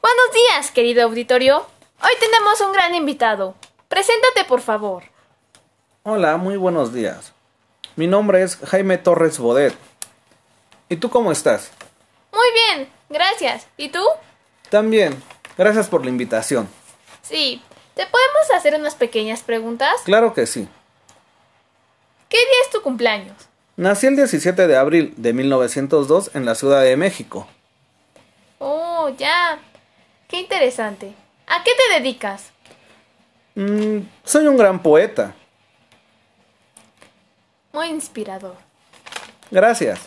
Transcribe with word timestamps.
Buenos 0.00 0.34
días, 0.34 0.70
querido 0.70 1.04
auditorio. 1.04 1.66
Hoy 2.02 2.12
tenemos 2.18 2.60
un 2.60 2.72
gran 2.72 2.94
invitado. 2.94 3.54
Preséntate, 3.88 4.44
por 4.44 4.60
favor. 4.60 5.04
Hola, 6.02 6.36
muy 6.36 6.56
buenos 6.56 6.92
días. 6.92 7.32
Mi 7.94 8.06
nombre 8.06 8.42
es 8.42 8.56
Jaime 8.56 8.98
Torres 8.98 9.38
Bodet. 9.38 9.74
¿Y 10.88 10.96
tú 10.96 11.10
cómo 11.10 11.30
estás? 11.30 11.70
Muy 12.32 12.46
bien, 12.52 12.88
gracias. 13.08 13.68
¿Y 13.76 13.90
tú? 13.90 14.02
También. 14.70 15.22
Gracias 15.56 15.88
por 15.88 16.04
la 16.04 16.10
invitación. 16.10 16.68
Sí. 17.22 17.62
¿Te 17.94 18.06
podemos 18.06 18.50
hacer 18.54 18.74
unas 18.74 18.94
pequeñas 18.94 19.42
preguntas? 19.42 20.00
Claro 20.04 20.32
que 20.32 20.46
sí. 20.46 20.66
¿Qué 22.28 22.38
día 22.38 22.62
es 22.64 22.70
tu 22.70 22.80
cumpleaños? 22.80 23.36
Nací 23.76 24.06
el 24.06 24.16
17 24.16 24.66
de 24.66 24.76
abril 24.76 25.14
de 25.16 25.32
1902 25.32 26.30
en 26.34 26.46
la 26.46 26.54
Ciudad 26.54 26.82
de 26.82 26.96
México. 26.96 27.46
Oh, 28.58 29.10
ya. 29.18 29.58
Qué 30.28 30.38
interesante. 30.38 31.12
¿A 31.46 31.62
qué 31.62 31.72
te 31.74 32.00
dedicas? 32.00 32.50
Mm, 33.54 33.98
soy 34.24 34.46
un 34.46 34.56
gran 34.56 34.82
poeta. 34.82 35.34
Muy 37.72 37.88
inspirador. 37.88 38.56
Gracias. 39.50 40.00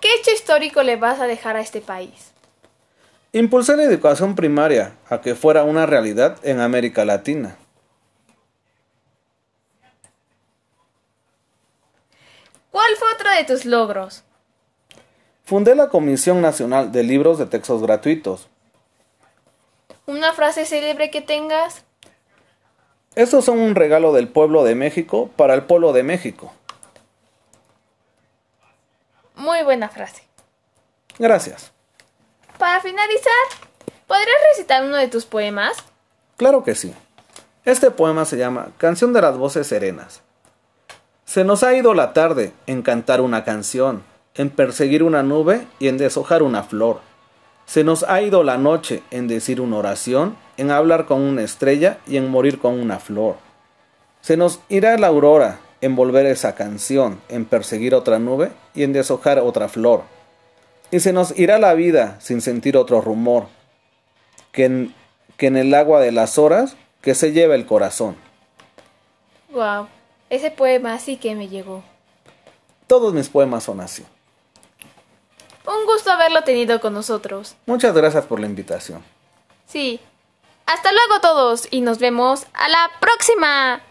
¿Qué 0.00 0.08
hecho 0.14 0.30
histórico 0.30 0.82
le 0.82 0.96
vas 0.96 1.20
a 1.20 1.26
dejar 1.26 1.56
a 1.56 1.60
este 1.60 1.80
país? 1.80 2.32
Impulsé 3.32 3.76
la 3.76 3.82
educación 3.82 4.34
primaria 4.34 4.94
a 5.10 5.20
que 5.20 5.34
fuera 5.34 5.62
una 5.64 5.84
realidad 5.84 6.38
en 6.42 6.60
América 6.60 7.04
Latina. 7.04 7.56
¿Cuál 12.70 12.96
fue 12.96 13.12
otro 13.12 13.30
de 13.30 13.44
tus 13.44 13.66
logros? 13.66 14.24
Fundé 15.44 15.74
la 15.74 15.88
Comisión 15.88 16.40
Nacional 16.40 16.90
de 16.90 17.02
Libros 17.02 17.38
de 17.38 17.46
Textos 17.46 17.82
Gratuitos. 17.82 18.48
¿Una 20.06 20.32
frase 20.32 20.64
célebre 20.64 21.10
que 21.10 21.20
tengas? 21.20 21.84
Estos 23.14 23.44
son 23.44 23.58
un 23.58 23.74
regalo 23.74 24.14
del 24.14 24.28
pueblo 24.28 24.64
de 24.64 24.74
México 24.74 25.28
para 25.36 25.52
el 25.52 25.64
pueblo 25.64 25.92
de 25.92 26.02
México. 26.02 26.52
Muy 29.34 29.62
buena 29.64 29.90
frase. 29.90 30.22
Gracias. 31.18 31.72
Para 32.58 32.80
finalizar, 32.80 33.32
¿podrías 34.08 34.36
recitar 34.50 34.84
uno 34.84 34.96
de 34.96 35.06
tus 35.06 35.24
poemas? 35.26 35.76
Claro 36.36 36.64
que 36.64 36.74
sí. 36.74 36.92
Este 37.64 37.92
poema 37.92 38.24
se 38.24 38.36
llama 38.36 38.72
Canción 38.78 39.12
de 39.12 39.22
las 39.22 39.36
Voces 39.36 39.68
Serenas. 39.68 40.22
Se 41.24 41.44
nos 41.44 41.62
ha 41.62 41.74
ido 41.74 41.94
la 41.94 42.12
tarde 42.12 42.52
en 42.66 42.82
cantar 42.82 43.20
una 43.20 43.44
canción, 43.44 44.02
en 44.34 44.50
perseguir 44.50 45.04
una 45.04 45.22
nube 45.22 45.68
y 45.78 45.86
en 45.86 45.98
deshojar 45.98 46.42
una 46.42 46.64
flor. 46.64 47.00
Se 47.66 47.84
nos 47.84 48.02
ha 48.02 48.22
ido 48.22 48.42
la 48.42 48.58
noche 48.58 49.04
en 49.12 49.28
decir 49.28 49.60
una 49.60 49.76
oración, 49.76 50.36
en 50.56 50.72
hablar 50.72 51.06
con 51.06 51.20
una 51.20 51.42
estrella 51.42 51.98
y 52.08 52.16
en 52.16 52.28
morir 52.28 52.58
con 52.58 52.80
una 52.80 52.98
flor. 52.98 53.36
Se 54.20 54.36
nos 54.36 54.58
irá 54.68 54.98
la 54.98 55.06
aurora 55.06 55.60
en 55.80 55.94
volver 55.94 56.26
esa 56.26 56.56
canción, 56.56 57.20
en 57.28 57.44
perseguir 57.44 57.94
otra 57.94 58.18
nube 58.18 58.50
y 58.74 58.82
en 58.82 58.92
deshojar 58.92 59.38
otra 59.38 59.68
flor. 59.68 60.17
Y 60.90 61.00
se 61.00 61.12
nos 61.12 61.38
irá 61.38 61.58
la 61.58 61.74
vida 61.74 62.16
sin 62.20 62.40
sentir 62.40 62.76
otro 62.76 63.00
rumor, 63.00 63.46
que 64.52 64.64
en, 64.64 64.94
que 65.36 65.46
en 65.46 65.56
el 65.56 65.74
agua 65.74 66.00
de 66.00 66.12
las 66.12 66.38
horas 66.38 66.76
que 67.02 67.14
se 67.14 67.32
lleva 67.32 67.54
el 67.54 67.66
corazón. 67.66 68.16
Wow, 69.50 69.88
ese 70.30 70.50
poema 70.50 70.98
sí 70.98 71.16
que 71.16 71.34
me 71.34 71.48
llegó. 71.48 71.82
Todos 72.86 73.12
mis 73.12 73.28
poemas 73.28 73.64
son 73.64 73.80
así. 73.80 74.04
Un 75.66 75.84
gusto 75.84 76.10
haberlo 76.10 76.42
tenido 76.42 76.80
con 76.80 76.94
nosotros. 76.94 77.54
Muchas 77.66 77.94
gracias 77.94 78.24
por 78.24 78.40
la 78.40 78.46
invitación. 78.46 79.04
Sí. 79.66 80.00
Hasta 80.64 80.92
luego 80.92 81.20
todos 81.20 81.68
y 81.70 81.82
nos 81.82 81.98
vemos 81.98 82.46
a 82.54 82.68
la 82.68 82.90
próxima. 83.00 83.82